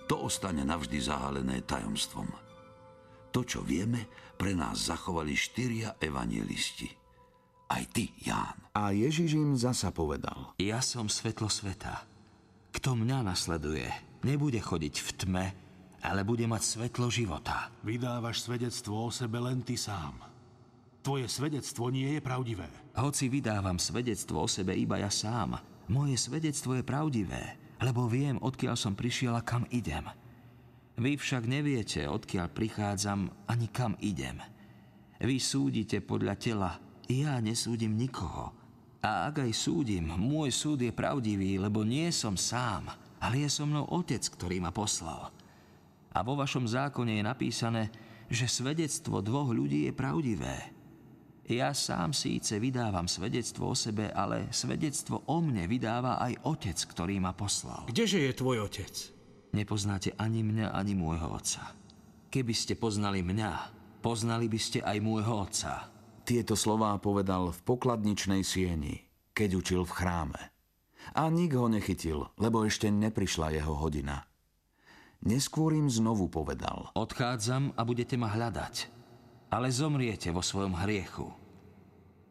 [0.08, 2.28] to ostane navždy zahalené tajomstvom.
[3.36, 4.08] To, čo vieme,
[4.40, 6.90] pre nás zachovali štyria evangelisti.
[7.70, 8.58] Aj ty, Ján.
[8.74, 10.58] A Ježiš im zasa povedal.
[10.58, 12.08] Ja som svetlo sveta.
[12.74, 15.46] Kto mňa nasleduje, nebude chodiť v tme,
[16.00, 17.72] ale bude mať svetlo života.
[17.84, 20.16] Vydávaš svedectvo o sebe len ty sám.
[21.00, 22.68] Tvoje svedectvo nie je pravdivé.
[23.00, 28.76] Hoci vydávam svedectvo o sebe iba ja sám, moje svedectvo je pravdivé, lebo viem, odkiaľ
[28.76, 30.04] som prišiel a kam idem.
[31.00, 34.44] Vy však neviete, odkiaľ prichádzam ani kam idem.
[35.24, 36.72] Vy súdite podľa tela,
[37.08, 38.52] ja nesúdim nikoho.
[39.00, 43.68] A ak aj súdim, môj súd je pravdivý, lebo nie som sám, ale je so
[43.68, 45.32] mnou Otec, ktorý ma poslal.
[46.16, 47.84] A vo vašom zákone je napísané,
[48.32, 50.56] že svedectvo dvoch ľudí je pravdivé.
[51.50, 57.18] Ja sám síce vydávam svedectvo o sebe, ale svedectvo o mne vydáva aj otec, ktorý
[57.18, 57.90] ma poslal.
[57.90, 58.94] Kdeže je tvoj otec?
[59.58, 61.74] Nepoznáte ani mňa, ani môjho otca.
[62.30, 63.52] Keby ste poznali mňa,
[64.06, 65.90] poznali by ste aj môjho otca.
[66.22, 70.42] Tieto slová povedal v pokladničnej sieni, keď učil v chráme.
[71.13, 74.30] A nik ho nechytil, lebo ešte neprišla jeho hodina.
[75.19, 76.95] Neskôr im znovu povedal.
[76.95, 78.88] Odchádzam a budete ma hľadať,
[79.52, 81.28] ale zomriete vo svojom hriechu.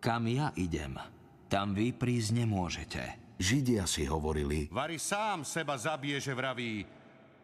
[0.00, 0.96] Kam ja idem,
[1.52, 3.02] tam vy prísť nemôžete.
[3.38, 6.82] Židia si hovorili, Vary sám seba zabije, že vraví,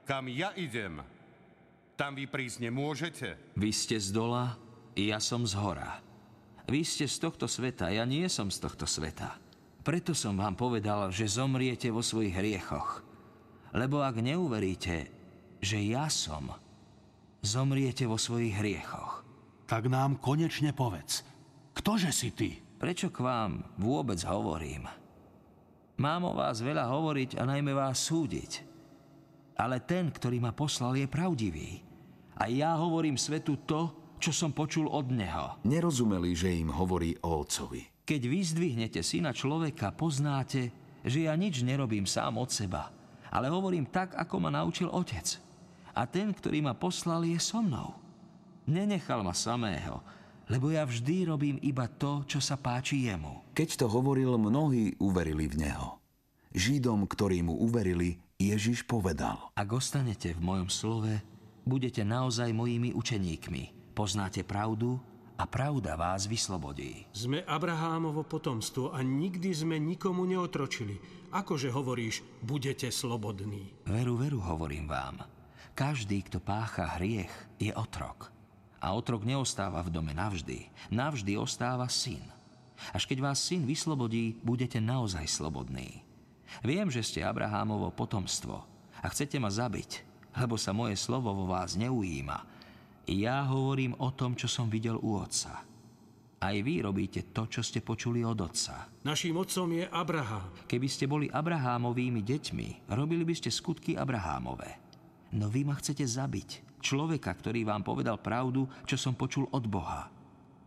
[0.08, 0.98] kam ja idem,
[1.94, 3.28] tam vy prísť nemôžete.
[3.54, 4.58] Vy ste z dola,
[4.98, 6.02] ja som z hora.
[6.66, 9.36] Vy ste z tohto sveta, ja nie som z tohto sveta.
[9.84, 13.04] Preto som vám povedal, že zomriete vo svojich hriechoch.
[13.76, 15.12] Lebo ak neuveríte,
[15.60, 16.56] že ja som,
[17.44, 19.20] zomriete vo svojich hriechoch.
[19.68, 21.20] Tak nám konečne povedz,
[21.76, 22.50] ktože si ty?
[22.80, 24.88] Prečo k vám vôbec hovorím?
[26.00, 28.64] Mám o vás veľa hovoriť a najmä vás súdiť.
[29.60, 31.84] Ale ten, ktorý ma poslal, je pravdivý.
[32.40, 35.60] A ja hovorím svetu to, čo som počul od neho.
[35.62, 37.93] nerozumeli, že im hovorí o otcovi.
[38.04, 40.68] Keď vyzdvihnete syna človeka, poznáte,
[41.00, 42.92] že ja nič nerobím sám od seba,
[43.32, 45.40] ale hovorím tak, ako ma naučil otec.
[45.96, 47.96] A ten, ktorý ma poslal, je so mnou.
[48.68, 50.04] Nenechal ma samého,
[50.52, 53.40] lebo ja vždy robím iba to, čo sa páči jemu.
[53.56, 55.96] Keď to hovoril, mnohí uverili v neho.
[56.52, 59.48] Židom, ktorí mu uverili, Ježiš povedal.
[59.56, 61.24] Ak ostanete v mojom slove,
[61.64, 63.96] budete naozaj mojimi učeníkmi.
[63.96, 65.00] Poznáte pravdu
[65.34, 67.10] a pravda vás vyslobodí.
[67.10, 70.98] Sme Abrahámovo potomstvo a nikdy sme nikomu neotročili.
[71.34, 73.74] Akože hovoríš, budete slobodní.
[73.90, 75.26] Veru, veru, hovorím vám.
[75.74, 78.30] Každý, kto pácha hriech, je otrok.
[78.78, 80.70] A otrok neostáva v dome navždy.
[80.94, 82.22] Navždy ostáva syn.
[82.94, 86.06] Až keď vás syn vyslobodí, budete naozaj slobodní.
[86.62, 88.62] Viem, že ste Abrahámovo potomstvo
[89.02, 90.06] a chcete ma zabiť,
[90.38, 92.53] lebo sa moje slovo vo vás neujíma.
[93.04, 95.60] Ja hovorím o tom, čo som videl u otca.
[96.44, 98.92] Aj vy robíte to, čo ste počuli od otca.
[99.04, 100.52] Naším otcom je Abraham.
[100.68, 104.68] Keby ste boli Abrahámovými deťmi, robili by ste skutky Abrahámove.
[105.36, 106.80] No vy ma chcete zabiť.
[106.84, 110.12] Človeka, ktorý vám povedal pravdu, čo som počul od Boha.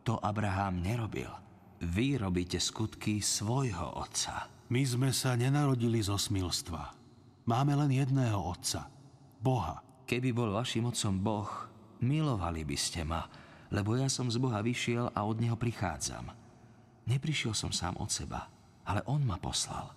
[0.01, 1.29] To Abraham nerobil.
[1.77, 4.49] Vy robíte skutky svojho otca.
[4.73, 6.89] My sme sa nenarodili zo smilstva.
[7.45, 8.89] Máme len jedného otca,
[9.39, 9.85] Boha.
[10.09, 11.51] Keby bol vašim otcom Boh,
[12.01, 13.25] milovali by ste ma,
[13.73, 16.31] lebo ja som z Boha vyšiel a od Neho prichádzam.
[17.07, 18.47] Neprišiel som sám od seba,
[18.87, 19.91] ale On ma poslal.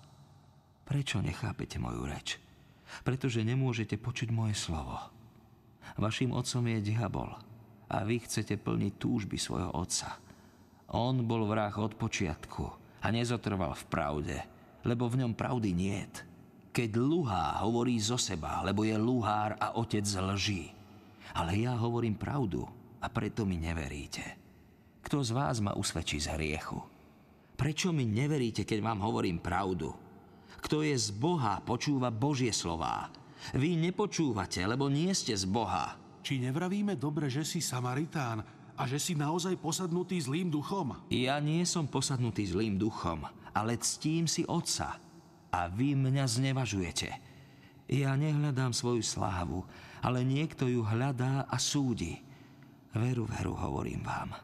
[0.86, 2.38] Prečo nechápete moju reč?
[3.06, 4.98] Pretože nemôžete počuť moje slovo.
[5.94, 7.30] Vašim otcom je diabol
[7.90, 10.18] a vy chcete plniť túžby svojho otca.
[10.90, 12.64] On bol vrah od počiatku
[13.02, 14.38] a nezotrval v pravde,
[14.82, 16.26] lebo v ňom pravdy niet.
[16.70, 20.70] Keď luhá hovorí zo seba, lebo je luhár a otec lží.
[21.36, 22.66] Ale ja hovorím pravdu
[23.00, 24.38] a preto mi neveríte.
[25.00, 26.78] Kto z vás ma usvedčí z hriechu?
[27.56, 29.92] Prečo mi neveríte, keď vám hovorím pravdu?
[30.60, 33.08] Kto je z Boha, počúva Božie slová.
[33.56, 35.96] Vy nepočúvate, lebo nie ste z Boha.
[36.20, 38.44] Či nevravíme dobre, že si Samaritán
[38.76, 40.96] a že si naozaj posadnutý zlým duchom?
[41.08, 43.24] Ja nie som posadnutý zlým duchom,
[43.56, 45.00] ale ctím si Otca.
[45.50, 47.08] A vy mňa znevažujete.
[47.90, 49.66] Ja nehľadám svoju slávu,
[50.00, 52.20] ale niekto ju hľadá a súdi.
[52.96, 54.34] Veru, veru, hovorím vám.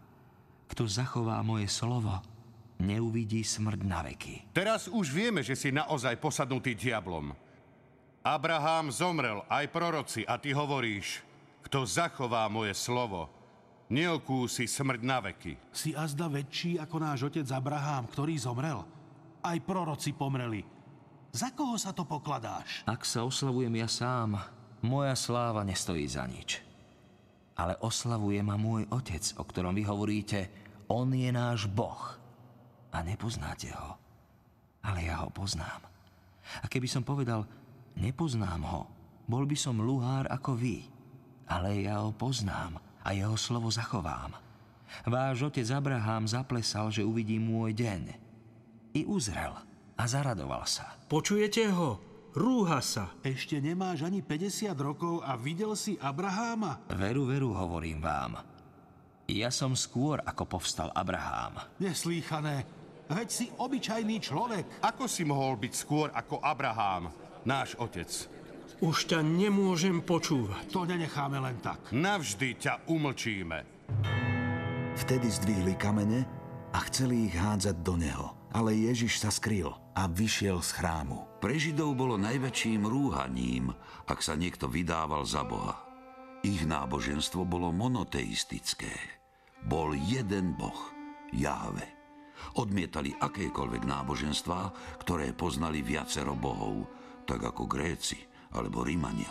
[0.70, 2.20] Kto zachová moje slovo,
[2.78, 4.52] neuvidí smrť na veky.
[4.52, 7.32] Teraz už vieme, že si naozaj posadnutý diablom.
[8.26, 11.22] Abraham zomrel, aj proroci, a ty hovoríš,
[11.62, 13.30] kto zachová moje slovo,
[13.86, 15.54] neokúsi smrť na veky.
[15.70, 18.82] Si azda väčší ako náš otec Abraham, ktorý zomrel.
[19.46, 20.66] Aj proroci pomreli.
[21.30, 22.82] Za koho sa to pokladáš?
[22.82, 24.42] Ak sa oslavujem ja sám,
[24.84, 26.60] moja sláva nestojí za nič.
[27.56, 30.52] Ale oslavuje ma môj otec, o ktorom vy hovoríte,
[30.92, 32.16] on je náš Boh.
[32.92, 33.96] A nepoznáte ho.
[34.84, 35.82] Ale ja ho poznám.
[36.62, 37.48] A keby som povedal,
[37.96, 38.82] nepoznám ho,
[39.26, 40.86] bol by som luhár ako vy.
[41.50, 44.34] Ale ja ho poznám a jeho slovo zachovám.
[45.06, 48.02] Váš otec Abraham zaplesal, že uvidí môj deň.
[48.94, 49.52] I uzrel
[49.98, 50.94] a zaradoval sa.
[51.10, 51.98] Počujete ho?
[52.36, 53.16] Rúha sa.
[53.24, 56.84] Ešte nemáš ani 50 rokov a videl si Abraháma?
[56.92, 58.36] Veru, veru, hovorím vám.
[59.24, 61.56] Ja som skôr, ako povstal Abraham.
[61.80, 62.68] Neslýchané.
[63.08, 64.84] Veď si obyčajný človek.
[64.84, 67.08] Ako si mohol byť skôr ako Abraham,
[67.48, 68.12] náš otec?
[68.84, 70.68] Už ťa nemôžem počúvať.
[70.76, 71.88] To nenecháme len tak.
[71.88, 73.64] Navždy ťa umlčíme.
[74.92, 76.28] Vtedy zdvihli kamene
[76.76, 81.24] a chceli ich hádzať do neho, ale Ježiš sa skryl a vyšiel z chrámu.
[81.46, 83.70] Pre Židov bolo najväčším rúhaním,
[84.10, 85.78] ak sa niekto vydával za Boha.
[86.42, 88.90] Ich náboženstvo bolo monoteistické.
[89.62, 90.90] Bol jeden Boh,
[91.30, 91.86] Jáve.
[92.58, 94.74] Odmietali akékoľvek náboženstvá,
[95.06, 96.90] ktoré poznali viacero bohov,
[97.30, 98.18] tak ako Gréci
[98.50, 99.30] alebo Rímania.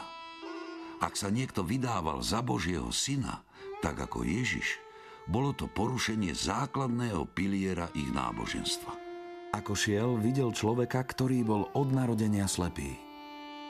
[1.04, 3.43] Ak sa niekto vydával za Božieho syna,
[3.84, 4.80] tak ako Ježiš,
[5.28, 9.05] bolo to porušenie základného piliera ich náboženstva.
[9.53, 12.97] Ako šiel, videl človeka, ktorý bol od narodenia slepý.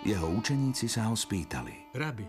[0.05, 1.91] Jeho učeníci sa ho spýtali.
[1.97, 2.25] Rabi,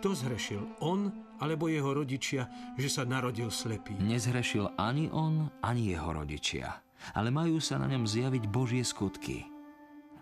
[0.00, 0.80] kto zhrešil?
[0.80, 2.46] On alebo jeho rodičia,
[2.78, 3.98] že sa narodil slepý?
[3.98, 6.80] Nezhrešil ani on, ani jeho rodičia,
[7.18, 9.44] ale majú sa na ňom zjaviť Božie skutky.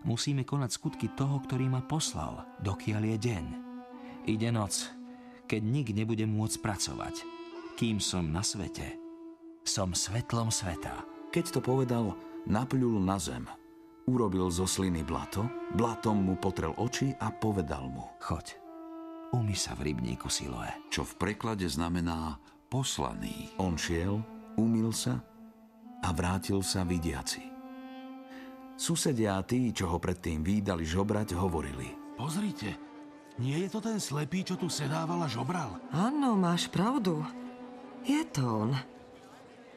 [0.03, 3.45] Musíme konať skutky toho, ktorý ma poslal, dokiaľ je deň.
[4.33, 4.89] Ide noc,
[5.45, 7.21] keď nik nebude môcť pracovať.
[7.77, 8.97] Kým som na svete,
[9.65, 11.05] som svetlom sveta.
[11.33, 13.45] Keď to povedal, napľul na zem.
[14.09, 18.07] Urobil zo sliny blato, blatom mu potrel oči a povedal mu.
[18.19, 18.59] Choď,
[19.37, 20.71] umy sa v rybníku Siloe.
[20.91, 22.41] Čo v preklade znamená
[22.73, 23.53] poslaný.
[23.61, 24.19] On šiel,
[24.59, 25.21] umil sa
[26.01, 27.45] a vrátil sa vidiaci.
[28.81, 31.93] Susedia a tí, čo ho predtým výdali žobrať, hovorili.
[32.17, 32.73] Pozrite,
[33.37, 35.77] nie je to ten slepý, čo tu sedával a žobral?
[35.93, 37.21] Áno, máš pravdu.
[38.05, 38.73] Je to on.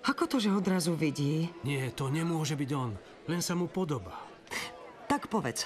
[0.03, 1.47] Ako to, že odrazu vidí?
[1.63, 2.91] Nie, to nemôže byť on.
[3.23, 4.19] Len sa mu podobá.
[5.07, 5.63] Tak povedz.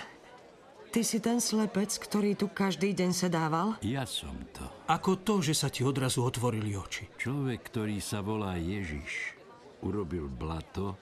[0.93, 3.75] Ty si ten slepec, ktorý tu každý deň sedával?
[3.81, 4.63] Ja som to.
[4.87, 7.09] Ako to, že sa ti odrazu otvorili oči?
[7.17, 9.35] Človek, ktorý sa volá Ježiš,
[9.83, 10.95] urobil blato,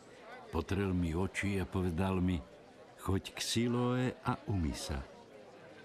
[0.50, 2.40] potrel mi oči a povedal mi,
[3.04, 4.98] choď k Siloe a umy sa.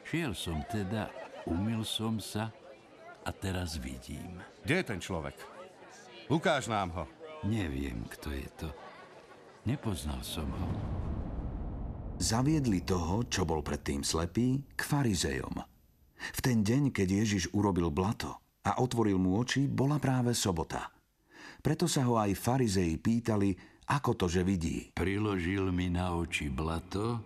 [0.07, 1.13] Šiel som teda,
[1.51, 2.51] umil som sa
[3.27, 4.41] a teraz vidím.
[4.65, 5.37] Kde je ten človek?
[6.31, 7.05] Ukáž nám ho.
[7.47, 8.69] Neviem, kto je to.
[9.65, 10.69] Nepoznal som ho.
[12.21, 15.57] Zaviedli toho, čo bol predtým slepý, k farizejom.
[16.21, 20.93] V ten deň, keď Ježiš urobil blato a otvoril mu oči, bola práve sobota.
[21.65, 23.57] Preto sa ho aj farizeji pýtali,
[23.89, 24.93] ako to, že vidí.
[24.93, 27.25] Priložil mi na oči blato,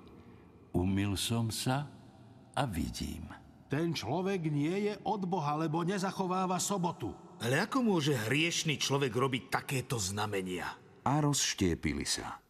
[0.79, 1.91] umil som sa
[2.55, 3.27] a vidím.
[3.67, 7.24] Ten človek nie je od Boha, lebo nezachováva sobotu.
[7.45, 10.65] Ale ako môže hriešný človek robiť takéto znamenia?
[11.05, 12.41] A rozštiepili sa.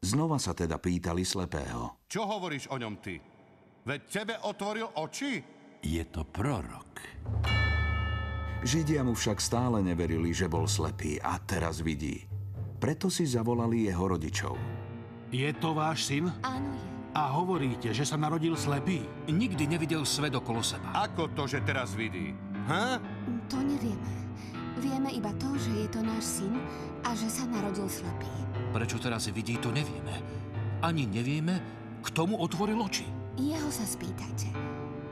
[0.00, 2.00] Znova sa teda pýtali slepého.
[2.08, 3.20] Čo hovoríš o ňom ty?
[3.84, 5.44] Veď tebe otvoril oči?
[5.84, 7.04] Je to prorok.
[8.64, 12.24] Židia mu však stále neverili, že bol slepý a teraz vidí.
[12.80, 14.56] Preto si zavolali jeho rodičov.
[15.28, 16.32] Je to váš syn?
[16.40, 16.88] Áno, je.
[17.12, 19.04] A hovoríte, že sa narodil slepý?
[19.28, 20.96] Nikdy nevidel svet okolo seba.
[20.96, 22.32] Ako to, že teraz vidí?
[22.72, 22.96] Ha?
[23.52, 24.19] To nevieme.
[24.80, 26.56] Vieme iba to, že je to náš syn
[27.04, 28.32] a že sa narodil slepý.
[28.72, 30.16] Prečo teraz vidí, to nevieme.
[30.80, 31.60] Ani nevieme,
[32.00, 33.04] kto mu otvoril oči.
[33.36, 34.48] Jeho sa spýtajte.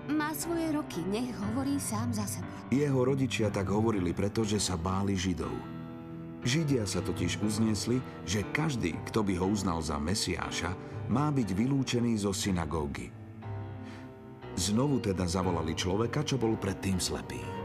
[0.09, 2.49] Má svoje roky, nech hovorí sám za seba.
[2.73, 5.53] Jeho rodičia tak hovorili, pretože sa báli Židov.
[6.49, 10.73] Židia sa totiž uzniesli, že každý, kto by ho uznal za Mesiáša,
[11.13, 13.13] má byť vylúčený zo synagógy.
[14.57, 17.58] Znovu teda zavolali človeka, čo bol predtým slepý.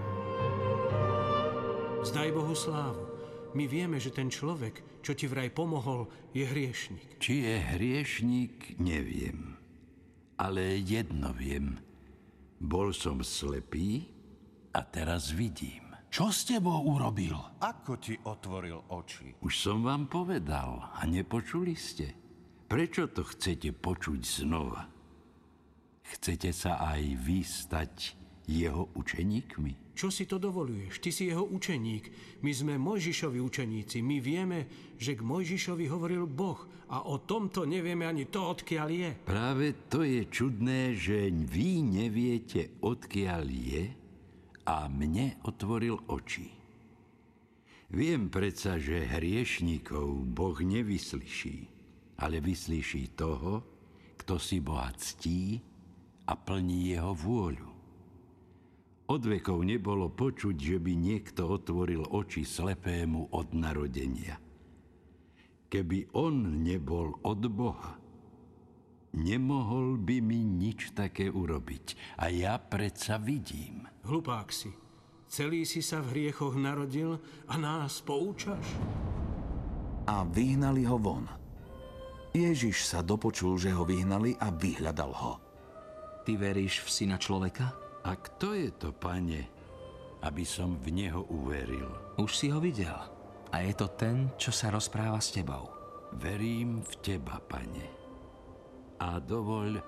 [2.04, 3.00] Zdaj Bohu slávu.
[3.56, 7.16] My vieme, že ten človek, čo ti vraj pomohol, je hriešnik.
[7.16, 9.56] Či je hriešník, neviem.
[10.36, 11.80] Ale jedno viem.
[12.60, 14.04] Bol som slepý
[14.76, 15.96] a teraz vidím.
[16.12, 17.40] Čo s tebou urobil?
[17.64, 19.40] Ako ti otvoril oči?
[19.40, 22.12] Už som vám povedal a nepočuli ste.
[22.68, 24.92] Prečo to chcete počuť znova?
[26.04, 29.83] Chcete sa aj vy stať jeho učeníkmi?
[29.94, 30.98] Čo si to dovoluješ?
[30.98, 32.10] Ty si jeho učeník.
[32.42, 34.02] My sme Mojžišovi učeníci.
[34.02, 34.66] My vieme,
[34.98, 39.10] že k Mojžišovi hovoril Boh a o tomto nevieme ani to, odkiaľ je.
[39.26, 43.84] Práve to je čudné, že vy neviete, odkiaľ je
[44.66, 46.50] a mne otvoril oči.
[47.94, 51.70] Viem predsa, že hriešníkov Boh nevyslyší,
[52.18, 53.62] ale vyslyší toho,
[54.18, 55.62] kto si Boha ctí
[56.26, 57.73] a plní jeho vôľu.
[59.14, 64.42] Od vekov nebolo počuť, že by niekto otvoril oči slepému od narodenia.
[65.70, 67.94] Keby on nebol od Boha,
[69.14, 72.18] nemohol by mi nič také urobiť.
[72.26, 73.86] A ja predsa vidím.
[74.02, 74.74] Hlupák si.
[75.30, 78.66] Celý si sa v hriechoch narodil a nás poučaš?
[80.10, 81.30] A vyhnali ho von.
[82.34, 85.34] Ježiš sa dopočul, že ho vyhnali a vyhľadal ho.
[86.26, 87.83] Ty veríš v syna človeka?
[88.04, 89.48] A kto je to, pane,
[90.28, 91.88] aby som v neho uveril?
[92.20, 92.96] Už si ho videl.
[93.54, 95.72] A je to ten, čo sa rozpráva s tebou.
[96.20, 97.88] Verím v teba, pane.
[99.00, 99.80] A dovoľ,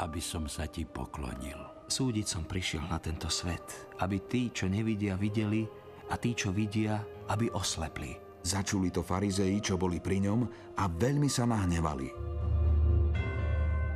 [0.00, 1.84] aby som sa ti poklonil.
[1.84, 5.68] Súdiť som prišiel na tento svet, aby tí, čo nevidia, videli
[6.08, 8.16] a tí, čo vidia, aby oslepli.
[8.40, 10.40] Začuli to farizei, čo boli pri ňom
[10.80, 12.08] a veľmi sa nahnevali.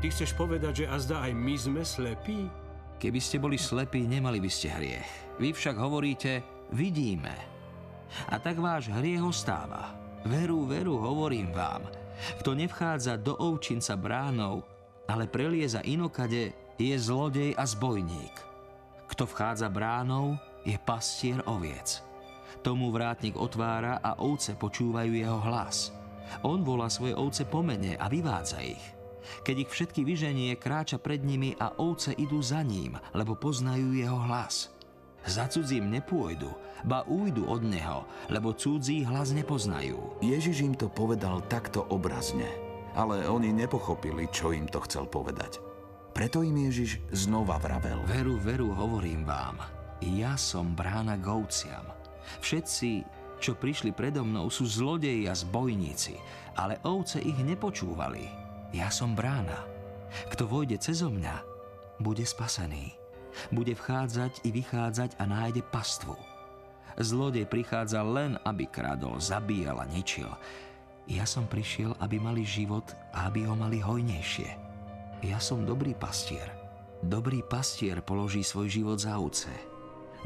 [0.05, 2.45] Ty chceš povedať, že azda aj my sme slepí?
[3.05, 5.37] Keby ste boli slepí, nemali by ste hriech.
[5.37, 6.41] Vy však hovoríte,
[6.73, 7.37] vidíme.
[8.33, 9.93] A tak váš hriech ostáva.
[10.25, 11.85] Veru, veru, hovorím vám.
[12.41, 14.65] Kto nevchádza do ovčinca bránou,
[15.05, 18.41] ale prelieza inokade, je zlodej a zbojník.
[19.13, 22.01] Kto vchádza bránou, je pastier oviec.
[22.65, 25.93] Tomu vrátnik otvára a ovce počúvajú jeho hlas.
[26.41, 29.04] On volá svoje ovce po mene a vyvádza ich.
[29.43, 34.19] Keď ich všetky vyženie, kráča pred nimi a ovce idú za ním, lebo poznajú jeho
[34.29, 34.75] hlas.
[35.25, 36.53] Za cudzím nepôjdu,
[36.85, 40.21] ba újdu od neho, lebo cudzí hlas nepoznajú.
[40.21, 42.49] Ježiš im to povedal takto obrazne,
[42.93, 45.65] ale oni nepochopili, čo im to chcel povedať.
[46.13, 48.05] Preto im Ježiš znova vravel.
[48.05, 49.59] Veru, veru, hovorím vám,
[50.05, 51.89] ja som brána k ovciam.
[52.45, 53.03] Všetci,
[53.41, 56.15] čo prišli predo mnou, sú zlodeji a zbojníci,
[56.61, 58.44] ale ovce ich nepočúvali.
[58.75, 59.63] Ja som brána.
[60.35, 61.47] Kto vojde cezo mňa,
[62.03, 62.91] bude spasený.
[63.55, 66.19] Bude vchádzať i vychádzať a nájde pastvu.
[66.99, 70.27] Zlodej prichádza len, aby kradol, zabíjal a ničil.
[71.07, 74.51] Ja som prišiel, aby mali život a aby ho mali hojnejšie.
[75.23, 76.51] Ja som dobrý pastier.
[76.99, 79.55] Dobrý pastier položí svoj život za ovce.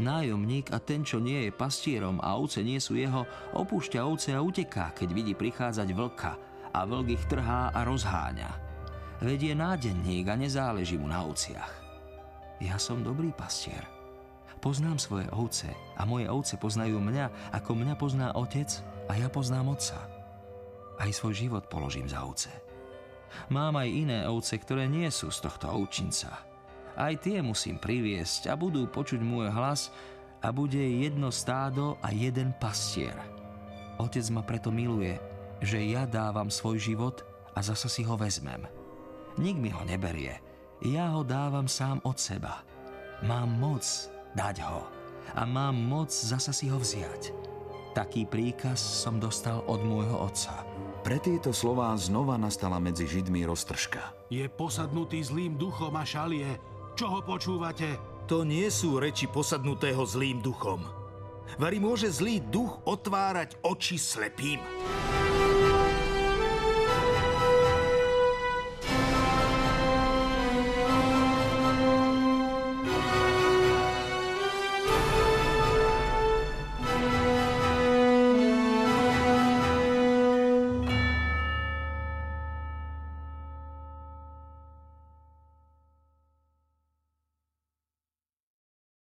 [0.00, 4.40] Nájomník a ten, čo nie je pastierom a ovce nie sú jeho, opúšťa ovce a
[4.40, 6.47] uteká, keď vidí prichádzať vlka
[6.78, 8.50] a vlk ich trhá a rozháňa.
[9.18, 11.74] Veď je nádenník a nezáleží mu na ovciach.
[12.62, 13.82] Ja som dobrý pastier.
[14.58, 18.70] Poznám svoje ovce a moje ovce poznajú mňa, ako mňa pozná otec
[19.10, 19.98] a ja poznám otca.
[20.98, 22.50] Aj svoj život položím za ovce.
[23.54, 26.42] Mám aj iné ovce, ktoré nie sú z tohto ovčinca.
[26.98, 29.94] Aj tie musím priviesť a budú počuť môj hlas
[30.42, 33.14] a bude jedno stádo a jeden pastier.
[34.02, 35.18] Otec ma preto miluje,
[35.62, 37.22] že ja dávam svoj život
[37.54, 38.66] a zasa si ho vezmem.
[39.38, 40.38] Nik mi ho neberie,
[40.82, 42.62] ja ho dávam sám od seba.
[43.26, 43.82] Mám moc
[44.38, 44.86] dať ho
[45.34, 47.34] a mám moc zasa si ho vziať.
[47.98, 50.62] Taký príkaz som dostal od môjho otca.
[51.02, 54.14] Pre tieto slová znova nastala medzi Židmi roztržka.
[54.30, 56.58] Je posadnutý zlým duchom a šalie.
[56.94, 57.98] Čo ho počúvate?
[58.30, 60.84] To nie sú reči posadnutého zlým duchom.
[61.56, 64.60] Vari môže zlý duch otvárať oči slepým.